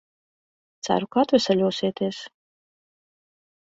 [0.87, 2.23] Ceru, ka atveseļosieties.